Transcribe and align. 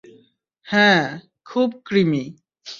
হ্যাঁ, 0.65 1.05
খুব 1.45 1.69
ক্রিমি। 1.85 2.23